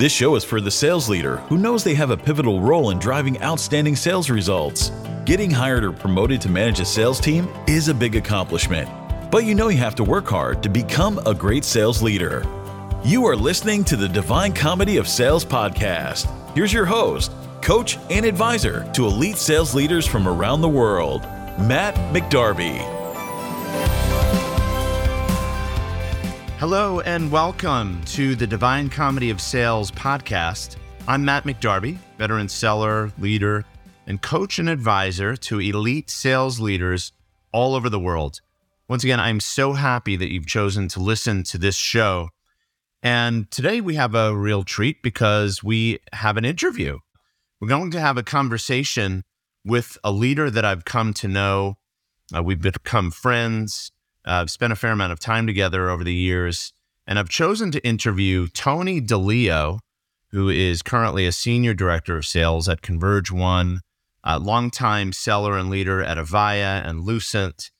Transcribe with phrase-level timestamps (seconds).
[0.00, 2.98] This show is for the sales leader who knows they have a pivotal role in
[2.98, 4.92] driving outstanding sales results.
[5.26, 8.88] Getting hired or promoted to manage a sales team is a big accomplishment,
[9.30, 12.46] but you know you have to work hard to become a great sales leader.
[13.04, 16.24] You are listening to the Divine Comedy of Sales podcast.
[16.54, 17.30] Here's your host,
[17.60, 21.24] coach, and advisor to elite sales leaders from around the world,
[21.58, 22.99] Matt McDarby.
[26.60, 30.76] Hello and welcome to the Divine Comedy of Sales podcast.
[31.08, 33.64] I'm Matt McDarby, veteran seller, leader,
[34.06, 37.12] and coach and advisor to elite sales leaders
[37.50, 38.42] all over the world.
[38.88, 42.28] Once again, I'm so happy that you've chosen to listen to this show.
[43.02, 46.98] And today we have a real treat because we have an interview.
[47.58, 49.24] We're going to have a conversation
[49.64, 51.78] with a leader that I've come to know.
[52.36, 53.92] Uh, we've become friends
[54.24, 56.72] I've spent a fair amount of time together over the years,
[57.06, 59.80] and I've chosen to interview Tony DiLeo,
[60.30, 63.80] who is currently a senior director of sales at Converge One,
[64.22, 67.70] a longtime seller and leader at Avaya and Lucent,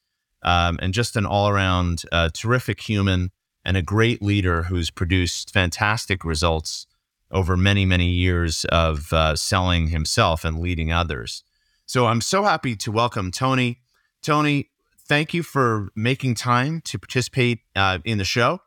[0.42, 3.30] um, and just an all around uh, terrific human
[3.64, 6.86] and a great leader who's produced fantastic results
[7.30, 11.44] over many, many years of uh, selling himself and leading others.
[11.86, 13.80] So I'm so happy to welcome Tony.
[14.22, 14.69] Tony,
[15.10, 18.60] thank you for making time to participate uh, in the show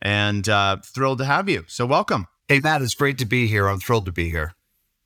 [0.00, 1.64] and uh, thrilled to have you.
[1.66, 2.28] So, welcome.
[2.46, 3.66] Hey, Matt, it's great to be here.
[3.66, 4.54] I'm thrilled to be here.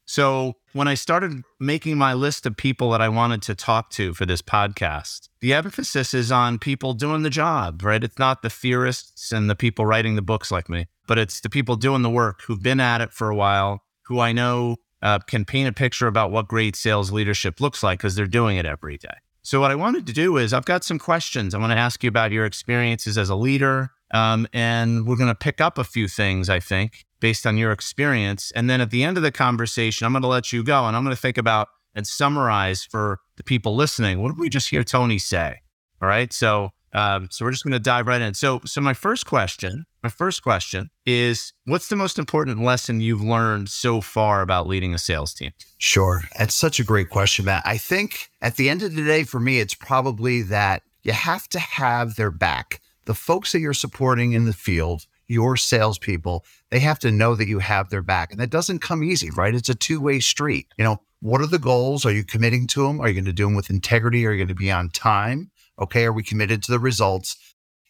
[0.05, 4.13] So, when I started making my list of people that I wanted to talk to
[4.13, 8.05] for this podcast, the emphasis is on people doing the job, right?
[8.05, 11.49] It's not the theorists and the people writing the books like me, but it's the
[11.49, 15.21] people doing the work who've been at it for a while, who I know uh,
[15.21, 18.67] can paint a picture about what great sales leadership looks like because they're doing it
[18.67, 19.17] every day.
[19.43, 21.55] So, what I wanted to do is, I've got some questions.
[21.55, 23.91] I want to ask you about your experiences as a leader.
[24.13, 27.73] Um, and we're going to pick up a few things, I think, based on your
[27.73, 28.53] experience.
[28.55, 30.95] And then at the end of the conversation, I'm going to let you go and
[30.95, 34.23] I'm going to think about and summarize for the people listening.
[34.23, 35.61] What did we just hear Tony say?
[36.01, 36.33] All right.
[36.33, 38.35] So, um, so we're just going to dive right in.
[38.35, 43.23] So, so my first question, my first question is, what's the most important lesson you've
[43.23, 45.53] learned so far about leading a sales team?
[45.79, 47.63] Sure, that's such a great question, Matt.
[47.65, 51.49] I think at the end of the day, for me, it's probably that you have
[51.51, 52.81] to have their back.
[53.07, 57.49] The folks that you're supporting in the field, your salespeople, they have to know that
[57.49, 59.55] you have their back, and that doesn't come easy, right?
[59.55, 60.67] It's a two way street.
[60.77, 62.05] You know, what are the goals?
[62.05, 63.01] Are you committing to them?
[63.01, 64.27] Are you going to do them with integrity?
[64.27, 65.51] Are you going to be on time?
[65.81, 66.05] Okay.
[66.05, 67.37] Are we committed to the results?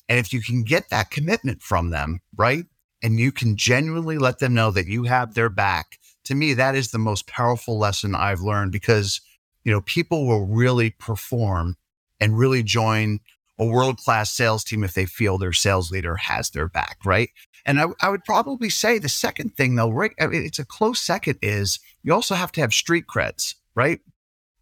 [0.08, 2.64] And if you can get that commitment from them, right?
[3.02, 6.74] And you can genuinely let them know that you have their back, to me, that
[6.74, 9.20] is the most powerful lesson I've learned because,
[9.64, 11.76] you know, people will really perform
[12.20, 13.18] and really join
[13.58, 17.30] a world class sales team if they feel their sales leader has their back, right?
[17.64, 20.12] And I, I would probably say the second thing, though, right?
[20.20, 24.00] I mean, it's a close second, is you also have to have street creds, right?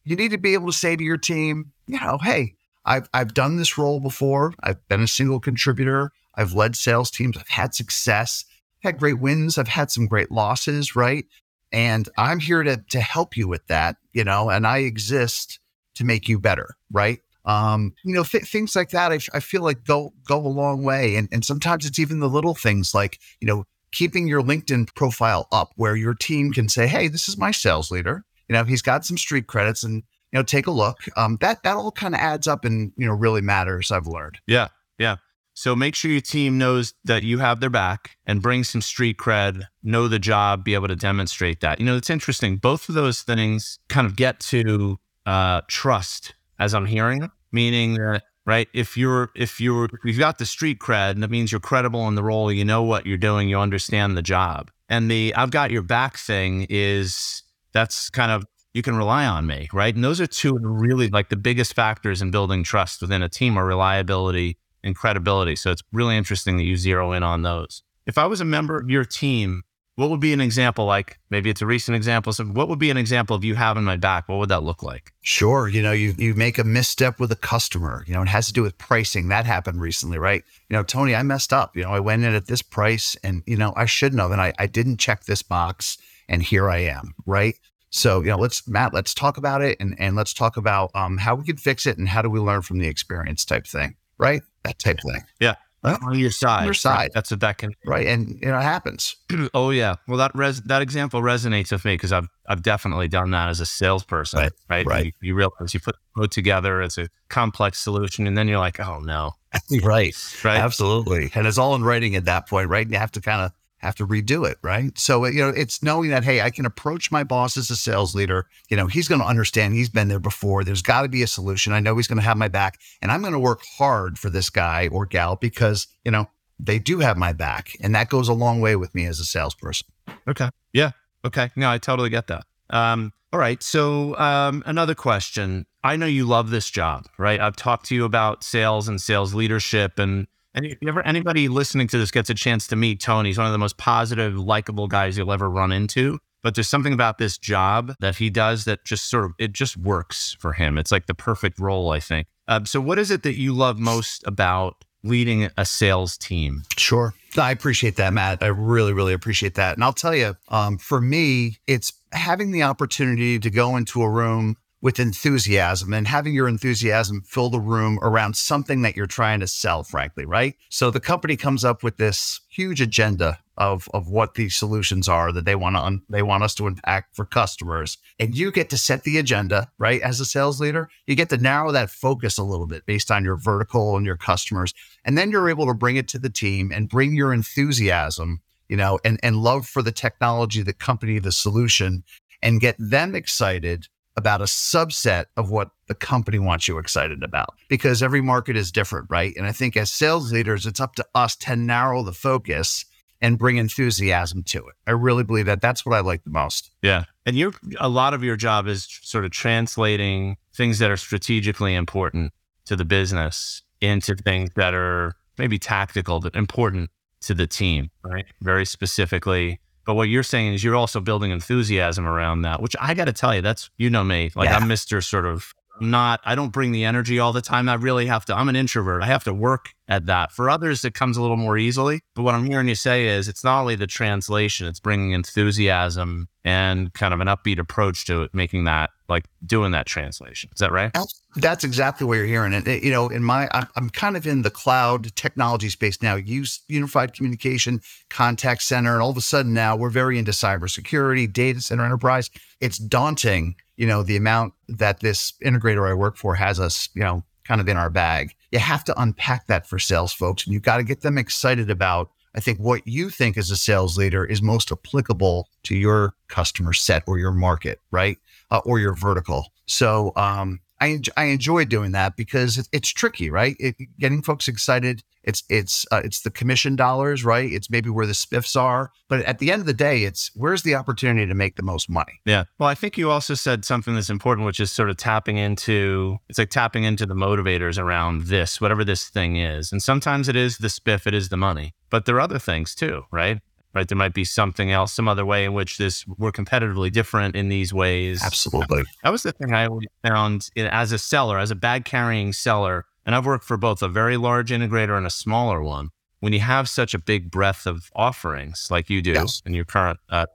[0.05, 2.55] You need to be able to say to your team, you know, hey,
[2.85, 4.55] I've I've done this role before.
[4.63, 6.13] I've been a single contributor.
[6.35, 7.37] I've led sales teams.
[7.37, 8.45] I've had success.
[8.79, 9.59] I've had great wins.
[9.59, 11.25] I've had some great losses, right?
[11.73, 14.51] And I'm here to to help you with that, you know.
[14.51, 15.61] And I exist
[15.97, 17.21] to make you better, right?
[17.45, 19.13] Um, you know, th- things like that.
[19.13, 21.17] I feel like go go a long way.
[21.17, 25.49] And and sometimes it's even the little things like you know keeping your LinkedIn profile
[25.53, 28.83] up where your team can say, "Hey, this is my sales leader." You know, he's
[28.83, 30.03] got some street credits and
[30.33, 30.99] you know, take a look.
[31.17, 33.91] Um, that that all kind of adds up and you know really matters.
[33.91, 34.39] I've learned.
[34.47, 34.69] Yeah,
[34.99, 35.17] yeah.
[35.55, 39.19] So make sure your team knows that you have their back and bring some street
[39.19, 41.81] cred, know the job, be able to demonstrate that.
[41.81, 42.57] You know, it's interesting.
[42.57, 48.23] Both of those things kind of get to uh, trust, as I'm hearing, meaning that
[48.47, 51.61] right if you're if you're if you've got the street cred, and that means you're
[51.61, 54.71] credible in the role, you know what you're doing, you understand the job.
[54.89, 57.43] And the I've got your back thing is
[57.73, 59.95] that's kind of you can rely on me, right?
[59.95, 63.57] And those are two really like the biggest factors in building trust within a team
[63.57, 65.57] are reliability and credibility.
[65.57, 67.83] So it's really interesting that you zero in on those.
[68.07, 69.63] If I was a member of your team,
[70.01, 72.91] what would be an example like maybe it's a recent example so what would be
[72.91, 75.93] an example of you having my back what would that look like sure you know
[75.93, 78.79] you you make a misstep with a customer you know it has to do with
[78.79, 82.25] pricing that happened recently right you know tony i messed up you know i went
[82.25, 85.25] in at this price and you know i should know and I, I didn't check
[85.25, 85.99] this box
[86.31, 87.57] and here i am right
[87.91, 91.19] so, you know, let's Matt, let's talk about it and and let's talk about um,
[91.19, 93.97] how we can fix it and how do we learn from the experience type thing,
[94.19, 94.43] right?
[94.65, 95.23] That type thing.
[95.41, 95.57] Yeah.
[95.83, 96.61] Well, on your side.
[96.61, 96.95] On your side.
[96.95, 97.11] Right.
[97.15, 97.73] That's what that can.
[97.87, 99.17] Right, and you know it happens.
[99.55, 99.97] oh yeah.
[100.07, 103.61] Well, that res- that example resonates with me because I've I've definitely done that as
[103.61, 104.41] a salesperson.
[104.41, 104.53] Right.
[104.69, 104.87] Right.
[104.87, 105.05] right.
[105.07, 108.79] You, you realize you put put together as a complex solution, and then you're like,
[108.79, 109.33] oh no.
[109.83, 110.15] right.
[110.45, 110.59] Right.
[110.59, 111.31] Absolutely.
[111.35, 112.87] And it's all in writing at that point, right?
[112.87, 114.97] And you have to kind of have to redo it, right?
[114.99, 118.15] So, you know, it's knowing that, hey, I can approach my boss as a sales
[118.15, 118.47] leader.
[118.69, 120.65] You know, he's going to understand he's been there before.
[120.65, 121.73] There's got to be a solution.
[121.73, 124.29] I know he's going to have my back and I'm going to work hard for
[124.31, 126.29] this guy or gal because, you know,
[126.59, 127.75] they do have my back.
[127.81, 129.87] And that goes a long way with me as a salesperson.
[130.29, 130.51] Okay.
[130.73, 130.91] Yeah.
[131.25, 131.51] Okay.
[131.57, 132.45] No, I totally get that.
[132.69, 133.63] Um, all right.
[133.63, 135.67] So, um, another question.
[135.83, 137.41] I know you love this job, right?
[137.41, 141.87] I've talked to you about sales and sales leadership and and if ever anybody listening
[141.89, 144.89] to this gets a chance to meet Tony, he's one of the most positive, likable
[144.89, 146.19] guys you'll ever run into.
[146.43, 149.77] But there's something about this job that he does that just sort of it just
[149.77, 150.79] works for him.
[150.79, 152.29] It's like the perfect role, I think.
[152.49, 156.63] Uh, so, what is it that you love most about leading a sales team?
[156.77, 157.15] Sure.
[157.39, 158.43] I appreciate that, Matt.
[158.43, 159.77] I really, really appreciate that.
[159.77, 164.11] And I'll tell you, um, for me, it's having the opportunity to go into a
[164.11, 169.41] room with enthusiasm and having your enthusiasm fill the room around something that you're trying
[169.41, 170.57] to sell, frankly, right?
[170.71, 175.33] So the company comes up with this huge agenda of, of what these solutions are
[175.33, 177.99] that they want to un- they want us to impact for customers.
[178.19, 180.01] And you get to set the agenda, right?
[180.01, 183.23] As a sales leader, you get to narrow that focus a little bit based on
[183.23, 184.73] your vertical and your customers.
[185.05, 188.41] And then you're able to bring it to the team and bring your enthusiasm,
[188.71, 192.03] you know, and, and love for the technology, the company, the solution,
[192.43, 197.55] and get them excited about a subset of what the company wants you excited about
[197.69, 199.35] because every market is different, right?
[199.37, 202.85] And I think as sales leaders, it's up to us to narrow the focus
[203.21, 204.75] and bring enthusiasm to it.
[204.87, 206.71] I really believe that that's what I like the most.
[206.83, 207.05] Yeah.
[207.27, 211.75] And you're a lot of your job is sort of translating things that are strategically
[211.75, 212.33] important
[212.65, 216.91] to the business into things that are maybe tactical but important
[217.23, 218.27] to the team, right?
[218.41, 222.95] Very specifically but what you're saying is you're also building enthusiasm around that, which I
[222.95, 224.57] got to tell you, that's, you know me, like yeah.
[224.57, 225.03] I'm Mr.
[225.03, 227.69] sort of not, I don't bring the energy all the time.
[227.69, 229.03] I really have to, I'm an introvert.
[229.03, 230.31] I have to work at that.
[230.31, 232.01] For others, it comes a little more easily.
[232.15, 236.29] But what I'm hearing you say is it's not only the translation, it's bringing enthusiasm
[236.45, 240.49] and kind of an upbeat approach to it, making that like doing that translation.
[240.55, 240.97] Is that right?
[241.37, 242.55] That's exactly what you're hearing.
[242.55, 246.61] And, you know, in my, I'm kind of in the cloud technology space now, use
[246.69, 248.95] unified communication, contact center.
[248.95, 252.31] And all of a sudden now we're very into cybersecurity, data center enterprise.
[252.61, 257.01] It's daunting you know, the amount that this integrator I work for has us, you
[257.01, 258.33] know, kind of in our bag.
[258.53, 261.69] You have to unpack that for sales folks and you've got to get them excited
[261.69, 266.15] about, I think, what you think as a sales leader is most applicable to your
[266.29, 268.19] customer set or your market, right?
[268.53, 269.47] Uh, or your vertical.
[269.67, 273.57] So, um, I, I enjoy doing that because it, it's tricky, right?
[273.59, 277.51] It, getting folks excited it's it's uh, it's the commission dollars, right?
[277.51, 280.63] It's maybe where the spiffs are, but at the end of the day, it's where's
[280.63, 282.21] the opportunity to make the most money.
[282.25, 282.45] Yeah.
[282.59, 286.19] Well, I think you also said something that's important, which is sort of tapping into
[286.29, 289.73] it's like tapping into the motivators around this, whatever this thing is.
[289.73, 292.75] And sometimes it is the spiff, it is the money, but there are other things
[292.75, 293.41] too, right?
[293.73, 293.87] Right.
[293.87, 297.49] There might be something else, some other way in which this we're competitively different in
[297.49, 298.21] these ways.
[298.21, 298.83] Absolutely.
[299.05, 302.85] That was the thing I always found as a seller, as a bag carrying seller
[303.07, 305.91] and I've worked for both a very large integrator and a smaller one.
[306.21, 309.43] When you have such a big breadth of offerings like you do yes.
[309.47, 310.27] in your current, uh,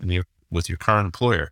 [0.00, 1.50] in your, with your current employer,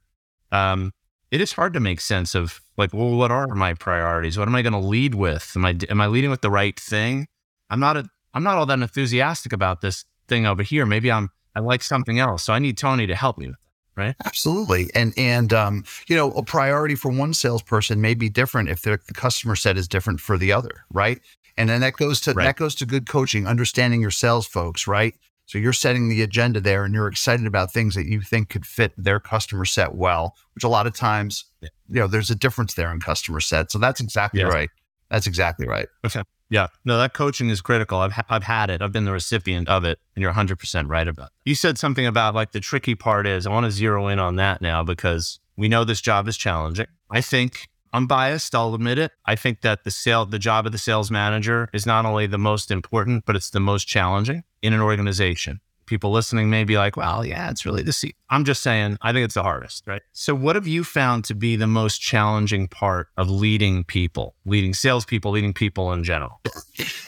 [0.50, 0.92] um,
[1.30, 4.38] it is hard to make sense of like, well, what are my priorities?
[4.38, 5.52] What am I going to lead with?
[5.54, 7.26] Am I am I leading with the right thing?
[7.70, 10.86] I'm not a I'm not all that enthusiastic about this thing over here.
[10.86, 12.42] Maybe I'm I like something else.
[12.44, 14.14] So I need Tony to help me with that, right?
[14.24, 14.90] Absolutely.
[14.94, 18.98] And and um, you know, a priority for one salesperson may be different if the
[19.14, 21.20] customer set is different for the other, right?
[21.58, 22.44] And then that goes to right.
[22.44, 25.14] that goes to good coaching, understanding your sales folks, right?
[25.46, 28.64] So you're setting the agenda there and you're excited about things that you think could
[28.64, 31.68] fit their customer set well, which a lot of times, yeah.
[31.90, 33.70] you know, there's a difference there in customer set.
[33.70, 34.46] So that's exactly yeah.
[34.46, 34.70] right.
[35.10, 35.88] That's exactly right.
[36.06, 36.22] Okay.
[36.52, 36.66] Yeah.
[36.84, 37.98] No, that coaching is critical.
[37.98, 38.82] I've, ha- I've had it.
[38.82, 39.98] I've been the recipient of it.
[40.14, 41.32] And you're 100% right about it.
[41.46, 44.36] You said something about like the tricky part is I want to zero in on
[44.36, 46.88] that now because we know this job is challenging.
[47.10, 48.54] I think I'm biased.
[48.54, 49.12] I'll admit it.
[49.24, 52.36] I think that the sale, the job of the sales manager is not only the
[52.36, 55.60] most important, but it's the most challenging in an organization
[55.92, 58.16] people listening may be like, well, yeah, it's really the seat.
[58.30, 60.00] I'm just saying, I think it's the hardest, right?
[60.14, 64.72] So, what have you found to be the most challenging part of leading people, leading
[64.72, 66.40] salespeople, leading people in general?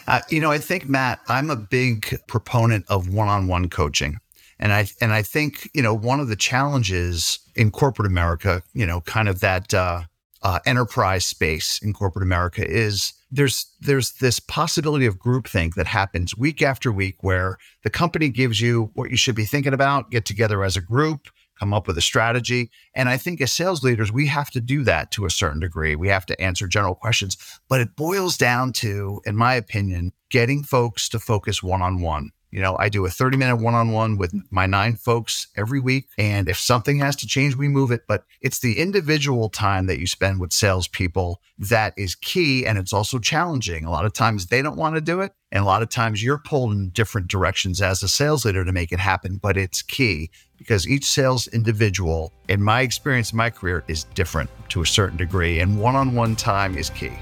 [0.06, 4.18] Uh, you know, I think, Matt, I'm a big proponent of one on one coaching.
[4.58, 8.84] And I and I think you know one of the challenges in corporate America, you
[8.84, 10.02] know, kind of that uh,
[10.42, 16.36] uh, enterprise space in corporate America is there's there's this possibility of groupthink that happens
[16.36, 20.24] week after week where the company gives you what you should be thinking about, get
[20.24, 22.70] together as a group, come up with a strategy.
[22.94, 25.96] And I think as sales leaders, we have to do that to a certain degree.
[25.96, 27.36] We have to answer general questions,
[27.68, 32.30] but it boils down to, in my opinion, getting folks to focus one on one
[32.54, 35.80] You know, I do a 30 minute one on one with my nine folks every
[35.80, 36.06] week.
[36.16, 38.02] And if something has to change, we move it.
[38.06, 42.64] But it's the individual time that you spend with salespeople that is key.
[42.64, 43.84] And it's also challenging.
[43.84, 45.32] A lot of times they don't want to do it.
[45.50, 48.70] And a lot of times you're pulled in different directions as a sales leader to
[48.70, 49.38] make it happen.
[49.42, 54.48] But it's key because each sales individual, in my experience in my career, is different
[54.68, 55.58] to a certain degree.
[55.58, 57.18] And one on one time is key.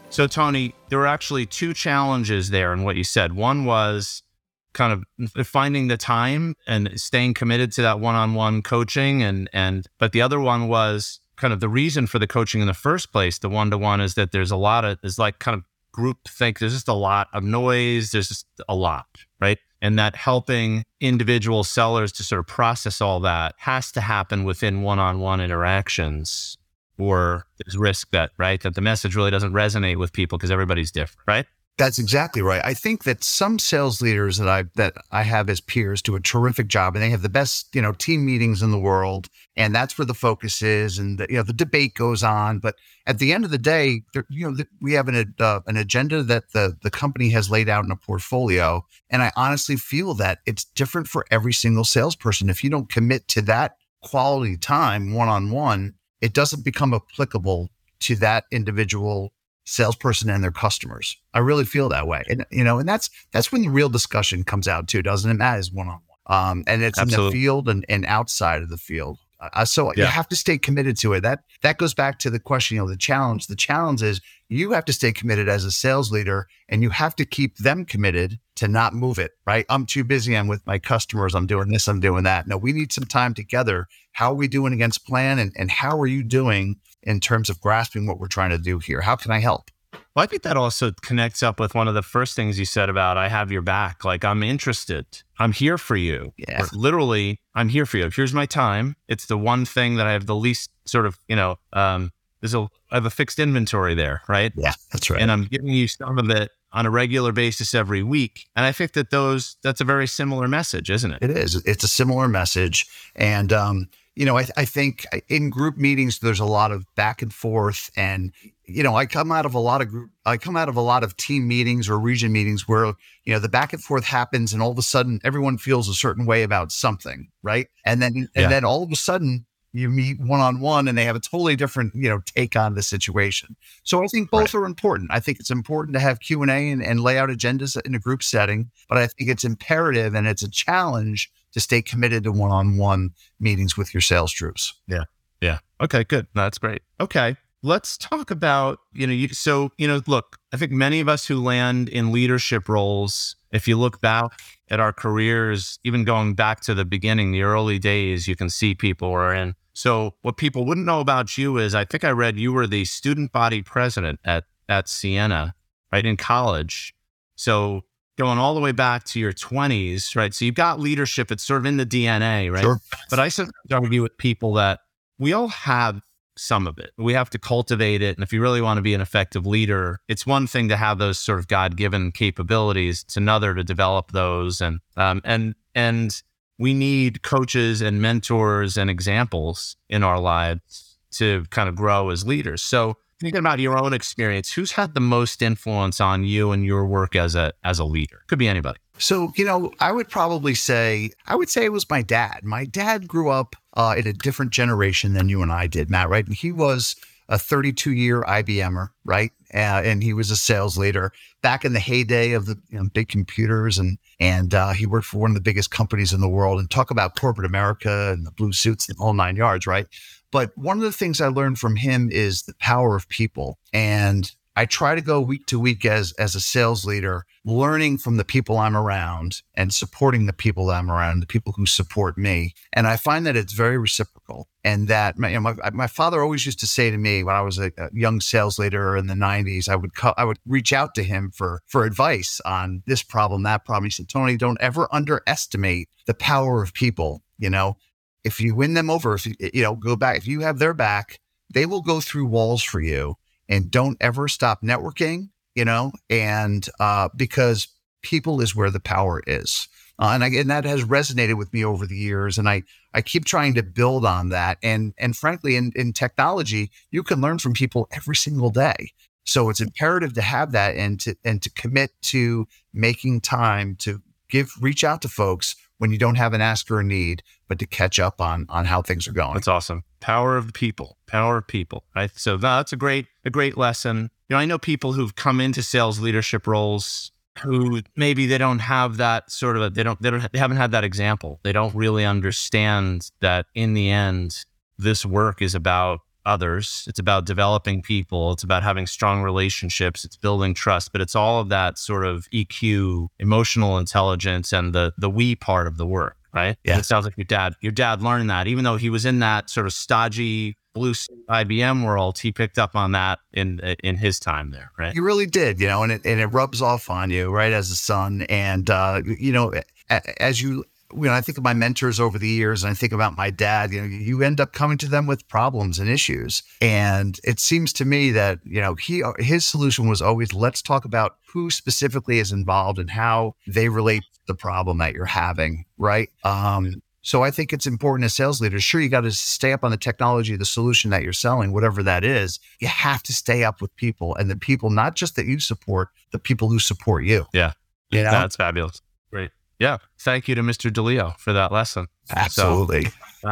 [0.08, 3.34] So, Tony, there were actually two challenges there in what you said.
[3.34, 4.24] One was
[4.72, 10.12] kind of finding the time and staying committed to that one-on-one coaching, and and but
[10.12, 13.38] the other one was kind of the reason for the coaching in the first place.
[13.38, 16.58] The one-to-one is that there's a lot of there's like kind of group think.
[16.58, 18.12] There's just a lot of noise.
[18.12, 19.06] There's just a lot,
[19.40, 19.58] right?
[19.82, 24.82] And that helping individual sellers to sort of process all that has to happen within
[24.82, 26.58] one-on-one interactions
[26.98, 30.92] or there's risk that, right, that the message really doesn't resonate with people because everybody's
[30.92, 31.46] different, right?
[31.80, 32.60] That's exactly right.
[32.62, 36.20] I think that some sales leaders that I that I have as peers do a
[36.20, 39.74] terrific job, and they have the best you know team meetings in the world, and
[39.74, 42.58] that's where the focus is, and the, you know the debate goes on.
[42.58, 42.74] But
[43.06, 46.52] at the end of the day, you know we have an uh, an agenda that
[46.52, 50.66] the the company has laid out in a portfolio, and I honestly feel that it's
[50.66, 52.50] different for every single salesperson.
[52.50, 57.70] If you don't commit to that quality time one on one, it doesn't become applicable
[58.00, 59.32] to that individual
[59.70, 61.16] salesperson and their customers.
[61.32, 62.24] I really feel that way.
[62.28, 65.34] And you know, and that's that's when the real discussion comes out too, doesn't it?
[65.34, 66.18] Matt is one on one.
[66.26, 67.26] Um, and it's Absolutely.
[67.26, 69.18] in the field and, and outside of the field.
[69.40, 70.04] Uh, so yeah.
[70.04, 71.20] you have to stay committed to it.
[71.20, 73.46] That that goes back to the question, you know, the challenge.
[73.46, 77.16] The challenge is you have to stay committed as a sales leader and you have
[77.16, 79.64] to keep them committed to not move it, right?
[79.70, 80.36] I'm too busy.
[80.36, 81.34] I'm with my customers.
[81.34, 82.46] I'm doing this, I'm doing that.
[82.46, 83.86] No, we need some time together.
[84.12, 87.60] How are we doing against plan and, and how are you doing in terms of
[87.60, 89.00] grasping what we're trying to do here?
[89.00, 89.70] How can I help?
[89.92, 92.88] Well, I think that also connects up with one of the first things you said
[92.88, 94.04] about I have your back.
[94.04, 95.06] Like I'm interested.
[95.38, 96.32] I'm here for you.
[96.36, 96.66] Yeah.
[96.72, 98.10] literally, I'm here for you.
[98.14, 98.96] Here's my time.
[99.08, 102.54] It's the one thing that I have the least sort of, you know, um, there's
[102.54, 104.52] a I have a fixed inventory there, right?
[104.56, 105.20] Yeah, that's right.
[105.20, 108.46] And I'm giving you some of it on a regular basis every week.
[108.56, 111.22] And I think that those that's a very similar message, isn't it?
[111.22, 111.56] It is.
[111.66, 112.86] It's a similar message.
[113.14, 113.88] And um,
[114.20, 117.90] you know, I, I think in group meetings there's a lot of back and forth
[117.96, 118.34] and
[118.66, 120.82] you know, I come out of a lot of group, I come out of a
[120.82, 122.84] lot of team meetings or region meetings where,
[123.24, 125.94] you know, the back and forth happens and all of a sudden everyone feels a
[125.94, 127.28] certain way about something.
[127.42, 127.68] Right.
[127.86, 128.42] And then, yeah.
[128.42, 131.20] and then all of a sudden you meet one on one and they have a
[131.20, 133.56] totally different, you know, take on the situation.
[133.84, 134.60] So I think both right.
[134.60, 135.12] are important.
[135.14, 137.98] I think it's important to have Q and A and lay out agendas in a
[137.98, 142.32] group setting, but I think it's imperative and it's a challenge to stay committed to
[142.32, 144.74] one on one meetings with your sales troops.
[144.86, 145.04] Yeah.
[145.40, 145.58] Yeah.
[145.80, 146.04] Okay.
[146.04, 146.26] Good.
[146.34, 146.82] that's great.
[147.00, 151.08] Okay let's talk about you know you, so you know look i think many of
[151.08, 154.30] us who land in leadership roles if you look back
[154.70, 158.74] at our careers even going back to the beginning the early days you can see
[158.74, 162.38] people are in so what people wouldn't know about you is i think i read
[162.38, 165.54] you were the student body president at at siena
[165.92, 166.94] right in college
[167.36, 167.82] so
[168.20, 171.60] going all the way back to your 20s right so you've got leadership it's sort
[171.60, 172.78] of in the dna right sure.
[173.08, 174.80] but i sometimes argue with people that
[175.18, 176.00] we all have
[176.40, 176.92] some of it.
[176.96, 178.16] We have to cultivate it.
[178.16, 180.98] And if you really want to be an effective leader, it's one thing to have
[180.98, 183.02] those sort of God given capabilities.
[183.04, 184.60] It's another to develop those.
[184.60, 186.22] And, um, and, and
[186.58, 192.26] we need coaches and mentors and examples in our lives to kind of grow as
[192.26, 192.62] leaders.
[192.62, 196.86] So thinking about your own experience, who's had the most influence on you and your
[196.86, 198.22] work as a, as a leader?
[198.26, 198.78] Could be anybody.
[198.98, 202.40] So, you know, I would probably say, I would say it was my dad.
[202.42, 206.08] My dad grew up uh, in a different generation than you and I did, Matt,
[206.08, 206.26] right?
[206.26, 206.96] And he was
[207.28, 209.32] a 32 year IBMer, right?
[209.52, 212.88] Uh, and he was a sales leader back in the heyday of the you know,
[212.92, 213.78] big computers.
[213.78, 216.70] And, and uh, he worked for one of the biggest companies in the world and
[216.70, 219.86] talk about corporate America and the blue suits and all nine yards, right?
[220.30, 223.58] But one of the things I learned from him is the power of people.
[223.72, 224.30] And
[224.60, 228.26] I try to go week to week as as a sales leader, learning from the
[228.26, 232.52] people I'm around and supporting the people that I'm around, the people who support me.
[232.74, 234.48] And I find that it's very reciprocal.
[234.62, 237.34] And that my, you know, my, my father always used to say to me when
[237.34, 240.74] I was a, a young sales leader in the 90s, I would I would reach
[240.74, 243.84] out to him for for advice on this problem, that problem.
[243.84, 247.78] He said, Tony, don't ever underestimate the power of people You know,
[248.24, 250.74] if you win them over, if you, you know, go back, if you have their
[250.74, 253.16] back, they will go through walls for you
[253.50, 257.68] and don't ever stop networking, you know, and uh, because
[258.02, 259.68] people is where the power is.
[259.98, 262.38] Uh, and, I, and that has resonated with me over the years.
[262.38, 262.62] And I,
[262.94, 264.56] I keep trying to build on that.
[264.62, 268.92] And, and frankly, in, in technology, you can learn from people every single day.
[269.24, 274.00] So it's imperative to have that and to, and to commit to making time to
[274.30, 277.58] give, reach out to folks when you don't have an ask or a need, but
[277.58, 279.34] to catch up on, on how things are going.
[279.34, 279.84] That's awesome.
[280.00, 281.84] Power of people, power of people.
[281.94, 282.10] Right.
[282.14, 284.10] So that's a great, a great lesson.
[284.28, 288.58] You know, I know people who've come into sales leadership roles who maybe they don't
[288.58, 291.40] have that sort of a, they don't they don't they haven't had that example.
[291.42, 294.44] They don't really understand that in the end
[294.78, 296.84] this work is about others.
[296.86, 298.32] It's about developing people.
[298.32, 300.04] It's about having strong relationships.
[300.04, 304.92] It's building trust, but it's all of that sort of EQ, emotional intelligence and the
[304.98, 306.56] the we part of the work, right?
[306.64, 306.78] Yeah.
[306.78, 309.50] It sounds like your dad your dad learned that even though he was in that
[309.50, 314.50] sort of stodgy blue IBM world, he picked up on that in in his time
[314.50, 314.94] there, right?
[314.94, 317.70] You really did, you know, and it and it rubs off on you, right, as
[317.70, 318.22] a son.
[318.28, 319.52] And uh, you know,
[319.88, 322.92] as you you know, I think of my mentors over the years and I think
[322.92, 326.42] about my dad, you know, you end up coming to them with problems and issues.
[326.60, 330.84] And it seems to me that, you know, he his solution was always let's talk
[330.84, 336.08] about who specifically is involved and how they relate the problem that you're having, right?
[336.24, 338.62] Um, so I think it's important as sales leaders.
[338.62, 341.82] Sure, you got to stay up on the technology, the solution that you're selling, whatever
[341.82, 342.38] that is.
[342.60, 345.88] You have to stay up with people and the people, not just that you support,
[346.12, 347.26] the people who support you.
[347.32, 347.52] Yeah.
[347.90, 348.10] You know?
[348.10, 348.82] That's fabulous.
[349.10, 349.30] Great.
[349.58, 349.78] Yeah.
[349.98, 350.70] Thank you to Mr.
[350.70, 351.86] DiLeo for that lesson.
[352.10, 352.86] Absolutely.
[353.22, 353.28] So,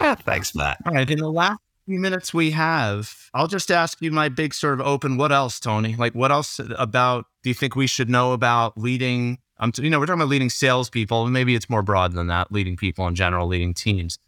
[0.00, 0.78] uh, Thanks, Matt.
[0.84, 1.08] All right.
[1.08, 4.86] In the last few minutes we have, I'll just ask you my big sort of
[4.86, 5.94] open what else, Tony?
[5.96, 9.98] Like, what else about do you think we should know about leading um, you know,
[9.98, 11.24] we're talking about leading salespeople.
[11.24, 14.18] And maybe it's more broad than that, leading people in general, leading teams.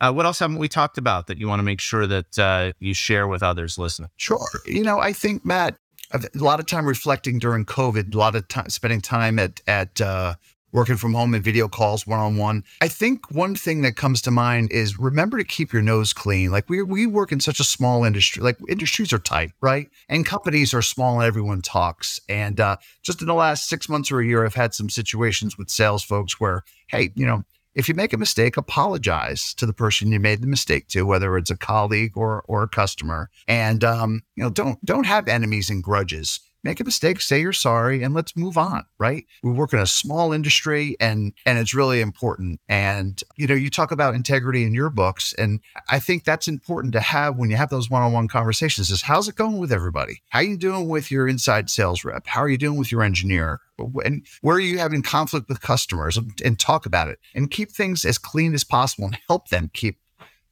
[0.00, 2.72] Uh, what else haven't we talked about that you want to make sure that uh,
[2.78, 4.10] you share with others listening?
[4.16, 4.46] Sure.
[4.66, 5.76] You know, I think Matt,
[6.12, 10.00] a lot of time reflecting during COVID, a lot of time spending time at at
[10.00, 10.34] uh,
[10.74, 12.64] working from home and video calls one on one.
[12.82, 16.50] I think one thing that comes to mind is remember to keep your nose clean.
[16.50, 18.42] Like we we work in such a small industry.
[18.42, 19.88] Like industries are tight, right?
[20.08, 22.20] And companies are small and everyone talks.
[22.28, 25.56] And uh, just in the last six months or a year, I've had some situations
[25.56, 29.72] with sales folks where, hey, you know, if you make a mistake, apologize to the
[29.72, 33.84] person you made the mistake to, whether it's a colleague or or a customer, and
[33.84, 38.02] um, you know, don't don't have enemies and grudges make a mistake, say you're sorry,
[38.02, 39.26] and let's move on, right?
[39.42, 42.60] We work in a small industry and and it's really important.
[42.68, 46.92] And you know, you talk about integrity in your books, and I think that's important
[46.94, 50.22] to have when you have those one-on-one conversations is how's it going with everybody?
[50.30, 52.26] How are you doing with your inside sales rep?
[52.26, 53.60] How are you doing with your engineer?
[54.04, 57.72] And where are you having conflict with customers and, and talk about it and keep
[57.72, 59.98] things as clean as possible and help them keep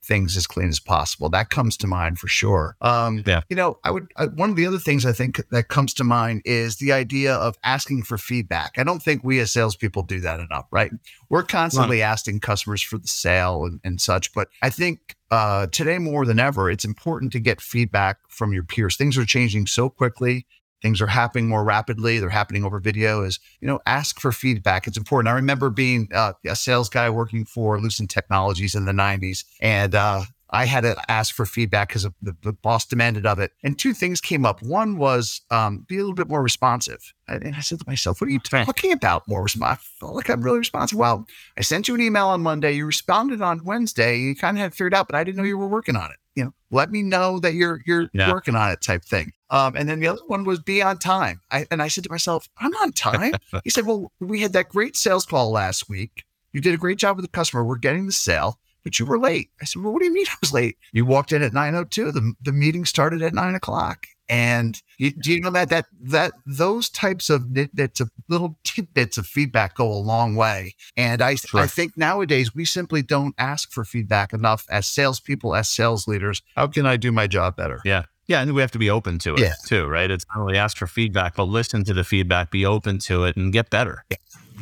[0.04, 1.28] things as clean as possible.
[1.28, 2.76] That comes to mind for sure.
[2.80, 3.42] Um, yeah.
[3.48, 6.04] You know, I would, I, one of the other things I think that comes to
[6.04, 8.72] mind is the idea of asking for feedback.
[8.78, 10.90] I don't think we as salespeople do that enough, right?
[11.28, 12.06] We're constantly right.
[12.06, 16.38] asking customers for the sale and, and such, but I think uh, today more than
[16.38, 18.96] ever, it's important to get feedback from your peers.
[18.96, 20.46] Things are changing so quickly
[20.82, 24.86] things are happening more rapidly they're happening over video is you know ask for feedback
[24.86, 28.92] it's important i remember being uh, a sales guy working for lucent technologies in the
[28.92, 33.38] 90s and uh, I had to ask for feedback because the, the, boss demanded of
[33.38, 33.52] it.
[33.62, 34.62] And two things came up.
[34.62, 37.14] One was um, be a little bit more responsive.
[37.26, 39.82] And I said to myself, what are you talking about more responsive?
[39.82, 40.98] I felt like I'm really responsive.
[40.98, 42.72] Well, I sent you an email on Monday.
[42.72, 44.18] You responded on Wednesday.
[44.18, 46.18] You kind of had figured out, but I didn't know you were working on it.
[46.34, 48.32] You know, let me know that you're you're yeah.
[48.32, 49.32] working on it type thing.
[49.50, 51.40] Um, and then the other one was be on time.
[51.50, 53.34] I, and I said to myself, I'm on time.
[53.64, 56.24] he said, well, we had that great sales call last week.
[56.52, 57.62] You did a great job with the customer.
[57.62, 59.50] We're getting the sale but you were late.
[59.60, 60.76] I said, well, what do you mean I was late?
[60.92, 62.12] You walked in at 9.02.
[62.12, 64.06] The, the meeting started at 9 o'clock.
[64.32, 69.18] And you, do you know that that that those types of bits of little tidbits
[69.18, 70.74] of feedback go a long way.
[70.96, 71.60] And I sure.
[71.60, 76.40] I think nowadays we simply don't ask for feedback enough as salespeople, as sales leaders.
[76.56, 77.80] How can I do my job better?
[77.84, 78.04] Yeah.
[78.28, 79.52] Yeah, and we have to be open to it yeah.
[79.66, 80.10] too, right?
[80.10, 83.36] It's not only ask for feedback, but listen to the feedback, be open to it,
[83.36, 84.04] and get better.
[84.10, 84.16] Yeah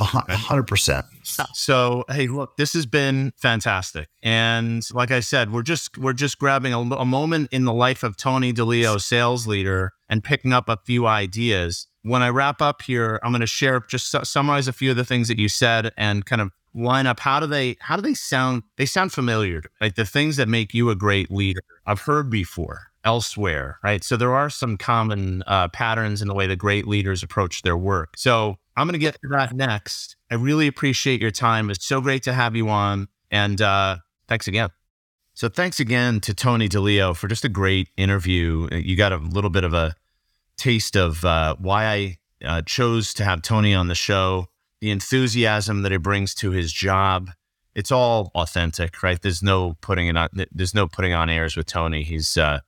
[0.04, 1.06] hundred percent.
[1.54, 2.04] So.
[2.08, 6.72] Hey, look, this has been fantastic, and like I said, we're just we're just grabbing
[6.72, 10.78] a, a moment in the life of Tony DiLeo, sales leader, and picking up a
[10.84, 11.86] few ideas.
[12.02, 14.96] When I wrap up here, I'm going to share just su- summarize a few of
[14.96, 18.02] the things that you said and kind of line up how do they how do
[18.02, 21.62] they sound they sound familiar like the things that make you a great leader.
[21.86, 24.04] I've heard before elsewhere right?
[24.04, 27.76] So there are some common uh, patterns in the way that great leaders approach their
[27.76, 28.14] work.
[28.16, 30.16] So I'm going to get to that next.
[30.30, 31.70] I really appreciate your time.
[31.70, 33.08] It's so great to have you on.
[33.30, 34.70] And uh, thanks again.
[35.34, 38.68] So thanks again to Tony DiLeo for just a great interview.
[38.72, 39.94] You got a little bit of a
[40.56, 44.48] taste of uh, why I uh, chose to have Tony on the show,
[44.80, 47.30] the enthusiasm that he brings to his job.
[47.74, 49.20] It's all authentic, right?
[49.20, 50.28] There's no putting it on.
[50.52, 52.02] There's no putting on airs with Tony.
[52.02, 52.60] He's uh,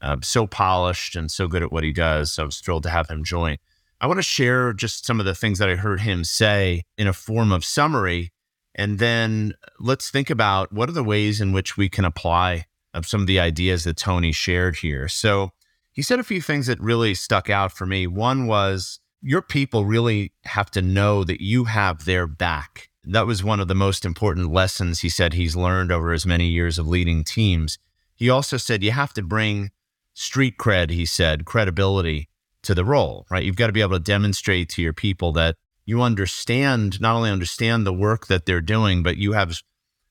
[0.00, 2.32] uh, so polished and so good at what he does.
[2.32, 3.58] So I was thrilled to have him join.
[4.04, 7.06] I want to share just some of the things that I heard him say in
[7.06, 8.34] a form of summary.
[8.74, 12.66] And then uh, let's think about what are the ways in which we can apply
[12.92, 15.08] of some of the ideas that Tony shared here.
[15.08, 15.52] So
[15.90, 18.06] he said a few things that really stuck out for me.
[18.06, 22.90] One was your people really have to know that you have their back.
[23.04, 26.48] That was one of the most important lessons he said he's learned over his many
[26.48, 27.78] years of leading teams.
[28.14, 29.70] He also said you have to bring
[30.12, 32.28] street cred, he said, credibility
[32.64, 33.44] to the role, right?
[33.44, 37.30] You've got to be able to demonstrate to your people that you understand, not only
[37.30, 39.60] understand the work that they're doing, but you have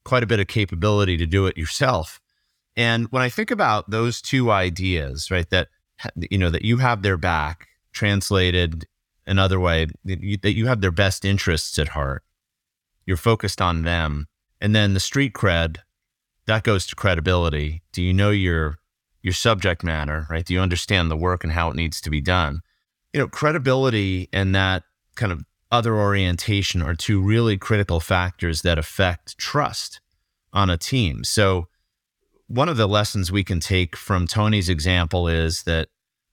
[0.03, 2.19] quite a bit of capability to do it yourself.
[2.75, 5.69] And when I think about those two ideas, right, that
[6.29, 8.87] you know that you have their back, translated
[9.25, 12.23] another way, that you have their best interests at heart.
[13.05, 14.27] You're focused on them,
[14.59, 15.77] and then the street cred
[16.45, 17.81] that goes to credibility.
[17.91, 18.77] Do you know your
[19.23, 20.45] your subject matter, right?
[20.45, 22.61] Do you understand the work and how it needs to be done?
[23.13, 24.83] You know, credibility and that
[25.15, 30.01] kind of other orientation are two really critical factors that affect trust
[30.51, 31.23] on a team.
[31.23, 31.67] So,
[32.47, 35.87] one of the lessons we can take from Tony's example is that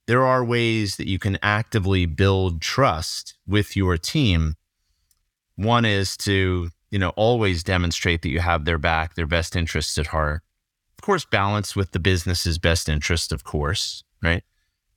[0.06, 4.56] there are ways that you can actively build trust with your team.
[5.54, 9.96] One is to, you know, always demonstrate that you have their back, their best interests
[9.96, 10.42] at heart
[11.00, 14.44] of course, balanced with the business's best interest, of course, right?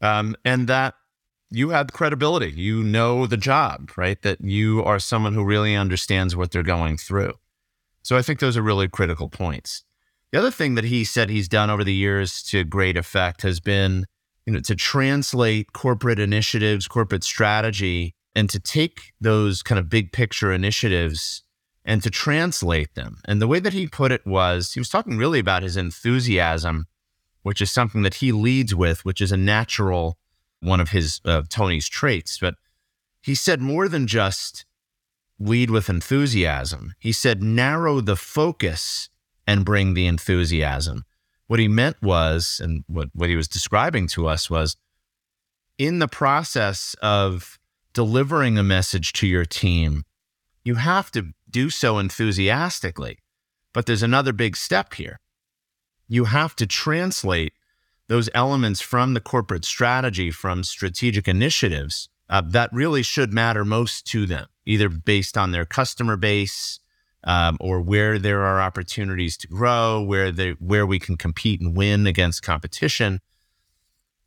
[0.02, 0.96] Um, and that
[1.50, 2.52] you have credibility.
[2.52, 4.22] You know the job, right?
[4.22, 7.36] That you are someone who really understands what they're going through.
[8.02, 9.86] So I think those are really critical points.
[10.34, 13.62] The other thing that he said he's done over the years to great effect has
[13.62, 14.06] been,
[14.46, 20.12] you know, to translate corporate initiatives, corporate strategy, and to take those kind of big
[20.12, 21.42] picture initiatives
[21.86, 23.19] and to translate them.
[23.26, 26.88] And the way that he put it was he was talking really about his enthusiasm,
[27.41, 30.17] which is something that he leads with, which is a natural
[30.62, 32.38] one of his uh, Tony's traits.
[32.39, 32.56] But
[33.22, 34.65] he said more than just
[35.39, 36.93] lead with enthusiasm.
[37.00, 39.10] He said narrow the focus
[39.46, 41.04] and bring the enthusiasm.
[41.48, 44.78] What he meant was, and what, what he was describing to us was
[45.78, 47.60] in the process of
[47.93, 50.04] delivering a message to your team,
[50.63, 53.20] you have to do so enthusiastically.
[53.74, 55.22] But there's another big step here.
[56.10, 57.54] You have to translate
[58.10, 64.06] those elements from the corporate strategy, from strategic initiatives uh, that really should matter most
[64.08, 66.80] to them, either based on their customer base
[67.24, 71.76] um, or where there are opportunities to grow, where they where we can compete and
[71.76, 73.22] win against competition.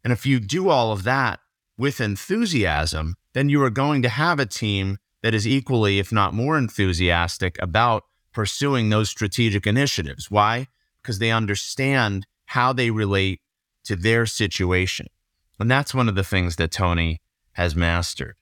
[0.02, 1.40] And if you do all of that
[1.76, 6.34] with enthusiasm, then you are going to have a team that is equally, if not
[6.34, 10.30] more enthusiastic about pursuing those strategic initiatives.
[10.30, 10.68] Why?
[11.02, 13.40] Because they understand how they relate
[13.86, 15.08] to their situation.
[15.58, 17.22] And that's one of the things that Tony
[17.54, 18.36] has mastered.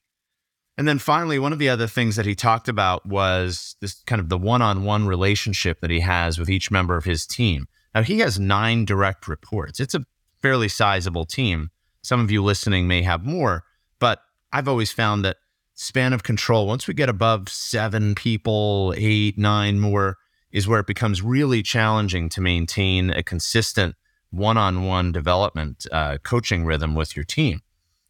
[0.76, 4.20] And then finally, one of the other things that he talked about was this kind
[4.20, 7.66] of the one on one relationship that he has with each member of his team.
[7.94, 9.80] Now, he has nine direct reports.
[9.80, 10.04] It's a
[10.42, 11.70] fairly sizable team.
[12.02, 13.64] Some of you listening may have more,
[13.98, 14.20] but
[14.52, 15.38] I've always found that
[15.74, 20.16] span of control, once we get above seven people, eight, nine more,
[20.52, 23.96] is where it becomes really challenging to maintain a consistent
[24.30, 27.60] one on one development uh, coaching rhythm with your team.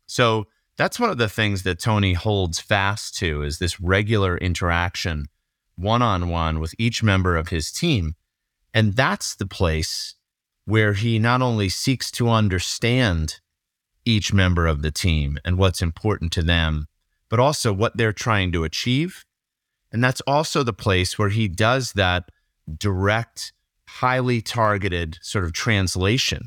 [0.06, 0.46] So
[0.76, 5.26] that's one of the things that Tony holds fast to is this regular interaction
[5.76, 8.14] one on one with each member of his team.
[8.72, 10.14] And that's the place
[10.66, 13.40] where he not only seeks to understand
[14.04, 16.86] each member of the team and what's important to them,
[17.34, 19.24] but also what they're trying to achieve.
[19.90, 22.30] And that's also the place where he does that
[22.78, 23.52] direct,
[23.88, 26.42] highly targeted sort of translation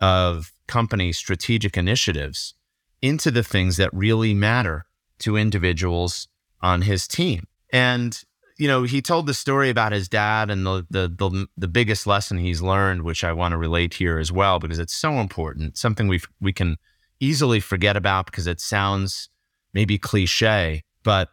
[0.00, 2.54] of company strategic initiatives
[3.02, 4.86] into the things that really matter
[5.18, 6.28] to individuals
[6.62, 7.46] on his team.
[7.70, 8.18] And
[8.56, 12.06] you know, he told the story about his dad and the, the the the, biggest
[12.06, 15.76] lesson he's learned, which I want to relate here as well because it's so important.
[15.76, 16.78] Something we we can
[17.20, 19.28] easily forget about because it sounds
[19.76, 21.28] maybe cliche, but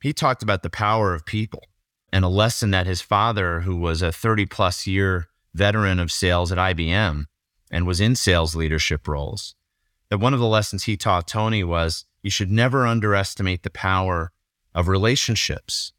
[0.00, 1.64] he talked about the power of people
[2.12, 6.52] and a lesson that his father, who was a 30 plus year veteran of sales
[6.52, 7.24] at IBM
[7.68, 9.56] and was in sales leadership roles,
[10.08, 14.30] that one of the lessons he taught Tony was you should never underestimate the power
[14.72, 15.92] of relationships,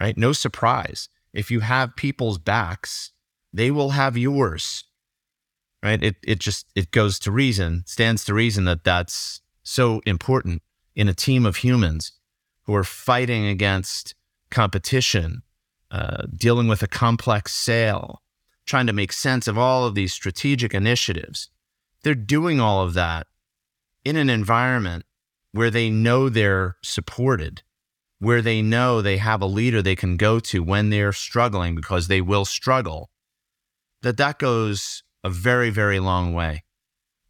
[0.00, 0.18] right?
[0.18, 1.08] No surprise.
[1.32, 3.12] if you have people's backs,
[3.52, 4.82] they will have yours.
[5.80, 6.02] Right?
[6.02, 10.62] It it just it goes to reason, stands to reason that that's so important
[10.96, 12.12] in a team of humans
[12.64, 14.14] who are fighting against
[14.50, 15.42] competition,
[15.90, 18.22] uh, dealing with a complex sale,
[18.64, 21.50] trying to make sense of all of these strategic initiatives.
[22.02, 23.26] They're doing all of that
[24.04, 25.04] in an environment
[25.52, 27.62] where they know they're supported,
[28.18, 32.08] where they know they have a leader they can go to when they're struggling because
[32.08, 33.10] they will struggle,
[34.02, 36.64] that that goes a very, very long way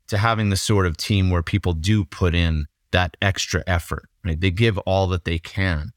[0.09, 4.41] to having the sort of team where people do put in that extra effort, right?
[4.41, 5.93] They give all that they can,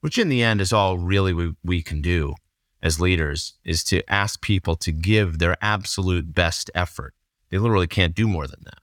[0.00, 2.34] which in the end is all really we, we can do
[2.82, 7.14] as leaders is to ask people to give their absolute best effort.
[7.50, 8.78] They literally can't do more than that.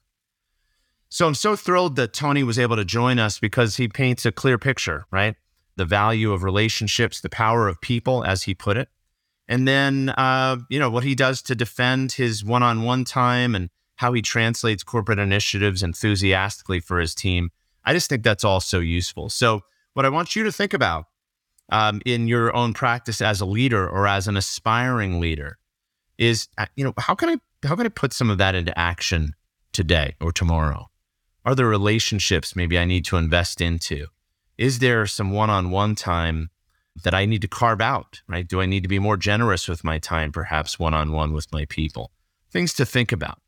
[1.08, 4.32] So I'm so thrilled that Tony was able to join us because he paints a
[4.32, 5.36] clear picture, right?
[5.76, 8.88] The value of relationships, the power of people, as he put it.
[9.46, 13.54] And then, uh, you know, what he does to defend his one on one time
[13.54, 13.68] and
[14.02, 17.50] how he translates corporate initiatives enthusiastically for his team.
[17.84, 19.30] I just think that's all so useful.
[19.30, 19.60] So,
[19.94, 21.04] what I want you to think about
[21.70, 25.56] um, in your own practice as a leader or as an aspiring leader
[26.18, 27.36] is, uh, you know, how can I
[27.66, 29.34] how can I put some of that into action
[29.72, 30.90] today or tomorrow?
[31.44, 34.08] Are there relationships maybe I need to invest into?
[34.58, 36.50] Is there some one-on-one time
[37.04, 38.20] that I need to carve out?
[38.26, 38.48] Right?
[38.48, 42.10] Do I need to be more generous with my time, perhaps one-on-one with my people?
[42.50, 43.38] Things to think about.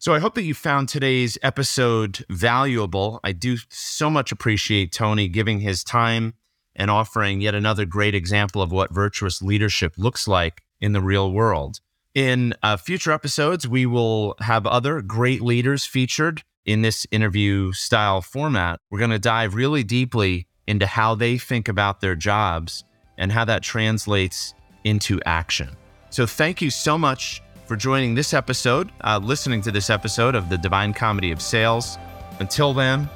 [0.00, 3.20] So I hope that you found today's episode valuable.
[3.22, 6.32] I do so much appreciate Tony giving his time
[6.74, 11.30] and offering yet another great example of what virtuous leadership looks like in the real
[11.30, 11.80] world.
[12.14, 18.22] In uh, future episodes, we will have other great leaders featured in this interview style
[18.22, 18.80] format.
[18.88, 22.84] We're going to dive really deeply into how they think about their jobs
[23.18, 25.76] and how that translates into action.
[26.08, 30.48] So, thank you so much for joining this episode, uh, listening to this episode of
[30.48, 31.98] the Divine Comedy of Sales.
[32.40, 33.08] Until then,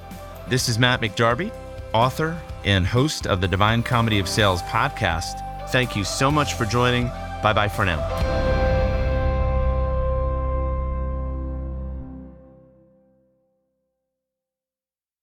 [0.46, 1.52] this is Matt McDarby,
[1.92, 5.40] author and host of the Divine Comedy of Sales podcast.
[5.70, 7.08] Thank you so much for joining.
[7.42, 8.53] Bye bye for now.